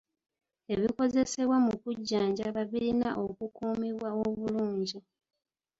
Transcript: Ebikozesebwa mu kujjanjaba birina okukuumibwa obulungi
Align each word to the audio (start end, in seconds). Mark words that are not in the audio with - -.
Ebikozesebwa 0.73 1.57
mu 1.65 1.73
kujjanjaba 1.81 2.61
birina 2.71 3.09
okukuumibwa 3.25 4.09
obulungi 4.25 4.97